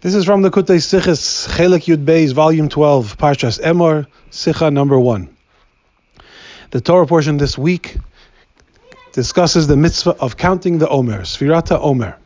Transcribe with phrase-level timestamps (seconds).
[0.00, 4.96] This is from the Kutei Sichis, Chelik Yud Beis, Volume 12, Parshas Emor, Sicha number
[4.96, 5.28] 1.
[6.70, 7.96] The Torah portion this week
[9.12, 12.16] discusses the mitzvah of counting the Omer, Sfirata Omer.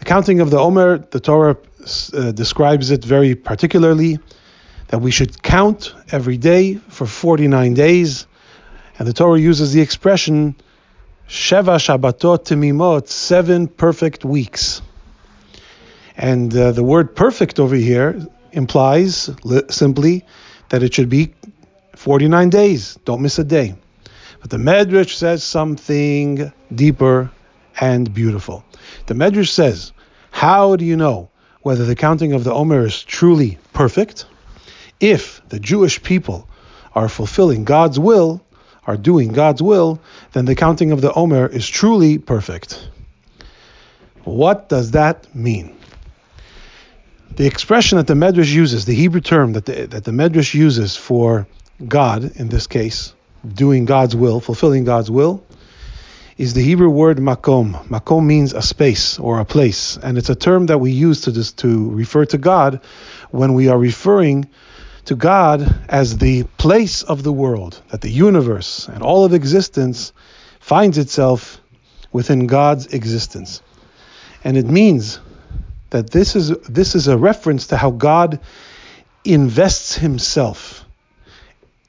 [0.00, 1.56] The counting of the Omer, the Torah
[2.14, 4.18] uh, describes it very particularly,
[4.88, 8.26] that we should count every day for 49 days,
[8.98, 10.56] and the Torah uses the expression
[11.28, 14.82] Sheva Shabbatot Timimot, seven perfect weeks.
[16.20, 18.20] And uh, the word perfect over here
[18.52, 20.26] implies li- simply
[20.68, 21.32] that it should be
[21.96, 22.98] 49 days.
[23.06, 23.74] Don't miss a day.
[24.42, 27.30] But the Medrash says something deeper
[27.80, 28.62] and beautiful.
[29.06, 29.92] The Medrash says,
[30.30, 31.30] How do you know
[31.62, 34.26] whether the counting of the Omer is truly perfect?
[35.00, 36.46] If the Jewish people
[36.94, 38.44] are fulfilling God's will,
[38.86, 39.98] are doing God's will,
[40.32, 42.90] then the counting of the Omer is truly perfect.
[44.24, 45.79] What does that mean?
[47.36, 50.96] The expression that the Medrash uses, the Hebrew term that the, that the Medrash uses
[50.96, 51.46] for
[51.86, 53.14] God, in this case,
[53.46, 55.42] doing God's will, fulfilling God's will,
[56.36, 57.86] is the Hebrew word makom.
[57.88, 61.32] Makom means a space or a place, and it's a term that we use to
[61.32, 62.80] just to refer to God
[63.30, 64.48] when we are referring
[65.04, 70.12] to God as the place of the world, that the universe and all of existence
[70.60, 71.60] finds itself
[72.12, 73.62] within God's existence.
[74.44, 75.20] And it means
[75.90, 78.40] that this is this is a reference to how God
[79.24, 80.84] invests himself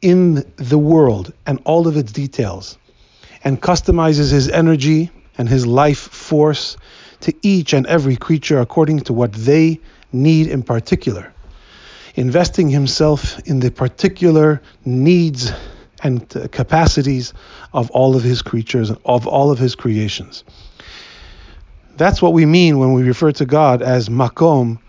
[0.01, 2.77] in the world and all of its details
[3.43, 6.77] and customizes his energy and his life force
[7.21, 9.79] to each and every creature according to what they
[10.11, 11.31] need in particular.
[12.15, 15.51] Investing himself in the particular needs
[16.03, 17.33] and capacities
[17.73, 20.43] of all of his creatures of all of his creations
[21.97, 24.79] that's what we mean when we refer to God as Makom,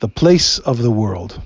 [0.00, 1.40] the place of the world.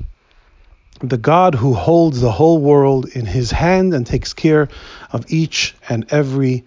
[1.00, 4.68] The God who holds the whole world in his hand and takes care
[5.12, 6.64] of each and every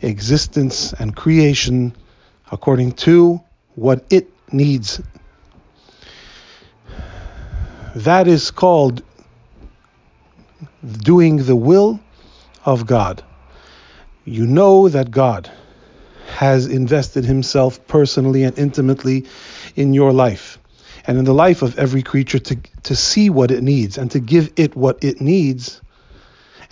[0.00, 1.94] existence and creation
[2.50, 3.40] according to
[3.74, 5.00] what it needs.
[7.94, 9.02] That is called
[10.82, 12.00] doing the will
[12.64, 13.22] of God.
[14.24, 15.50] You know that God
[16.42, 19.24] has invested himself personally and intimately
[19.76, 20.58] in your life
[21.06, 24.18] and in the life of every creature to, to see what it needs and to
[24.18, 25.80] give it what it needs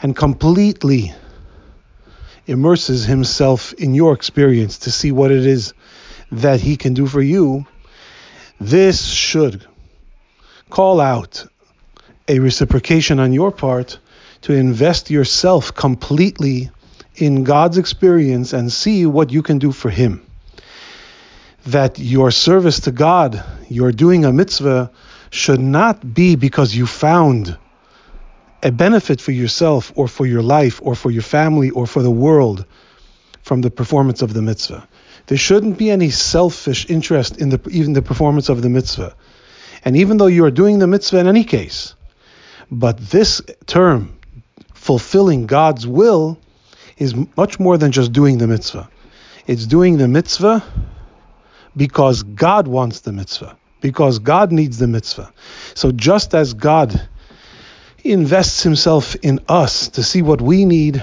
[0.02, 1.14] and completely
[2.48, 5.72] immerses himself in your experience to see what it is
[6.32, 7.64] that he can do for you,
[8.60, 9.64] this should
[10.68, 11.46] call out
[12.26, 14.00] a reciprocation on your part
[14.42, 16.70] to invest yourself completely
[17.20, 20.26] in God's experience and see what you can do for Him.
[21.66, 24.90] That your service to God, your doing a mitzvah,
[25.30, 27.56] should not be because you found
[28.62, 32.10] a benefit for yourself or for your life or for your family or for the
[32.10, 32.64] world
[33.42, 34.86] from the performance of the mitzvah.
[35.26, 39.14] There shouldn't be any selfish interest in the, even the performance of the mitzvah.
[39.84, 41.94] And even though you are doing the mitzvah in any case,
[42.70, 44.18] but this term,
[44.74, 46.38] fulfilling God's will,
[47.00, 48.88] is much more than just doing the mitzvah.
[49.46, 50.62] It's doing the mitzvah
[51.76, 55.32] because God wants the mitzvah, because God needs the mitzvah.
[55.74, 57.08] So just as God
[58.04, 61.02] invests himself in us to see what we need,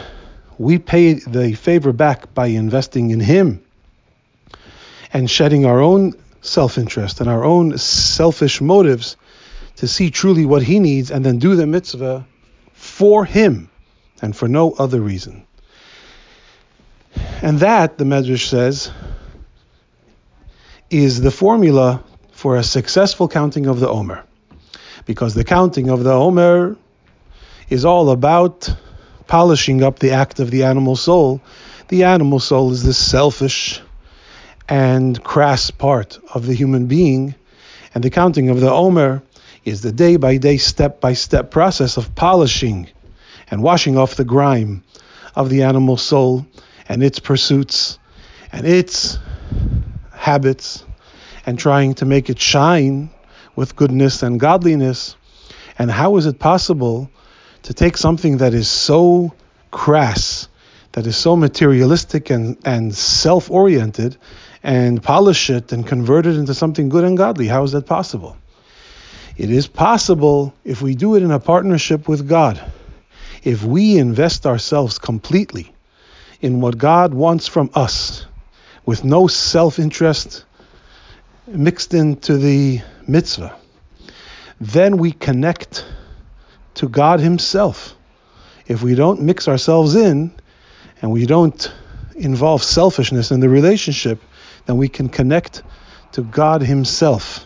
[0.59, 3.63] we pay the favor back by investing in him
[5.11, 9.17] and shedding our own self interest and our own selfish motives
[9.77, 12.25] to see truly what he needs and then do the mitzvah
[12.73, 13.69] for him
[14.21, 15.46] and for no other reason.
[17.41, 18.91] And that, the Medrash says,
[20.89, 24.23] is the formula for a successful counting of the Omer.
[25.05, 26.77] Because the counting of the Omer
[27.69, 28.73] is all about
[29.27, 31.41] polishing up the act of the animal soul.
[31.89, 33.81] The animal soul is the selfish
[34.67, 37.35] and crass part of the human being,
[37.93, 39.21] and the counting of the Omer
[39.63, 42.89] is the day by day, step by step process of polishing
[43.51, 44.83] and washing off the grime
[45.35, 46.45] of the animal soul
[46.89, 47.99] and its pursuits
[48.51, 49.17] and its
[50.11, 50.85] habits
[51.45, 53.09] and trying to make it shine
[53.55, 55.15] with goodness and godliness.
[55.79, 57.09] And how is it possible
[57.63, 59.33] to take something that is so
[59.71, 60.47] crass,
[60.93, 64.17] that is so materialistic and, and self oriented,
[64.63, 67.47] and polish it and convert it into something good and godly?
[67.47, 68.37] How is that possible?
[69.37, 72.59] It is possible if we do it in a partnership with God.
[73.43, 75.71] If we invest ourselves completely
[76.41, 78.25] in what God wants from us
[78.85, 80.45] with no self interest
[81.47, 83.55] mixed into the mitzvah,
[84.59, 85.85] then we connect
[86.75, 87.95] to God Himself.
[88.67, 90.31] If we don't mix ourselves in
[91.01, 91.71] and we don't
[92.15, 94.21] involve selfishness in the relationship,
[94.65, 95.63] then we can connect
[96.13, 97.45] to God Himself.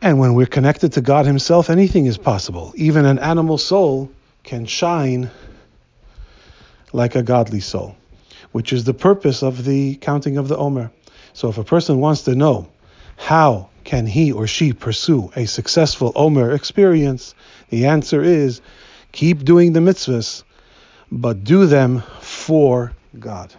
[0.00, 2.72] And when we're connected to God Himself, anything is possible.
[2.76, 4.10] Even an animal soul
[4.44, 5.30] can shine
[6.96, 7.94] like a godly soul,
[8.52, 10.90] which is the purpose of the counting of the Omer.
[11.34, 12.68] So if a person wants to know
[13.18, 17.34] how can he or she pursue a successful Omer experience,
[17.68, 18.62] the answer is
[19.12, 20.42] keep doing the mitzvahs,
[21.12, 23.52] but do them for God.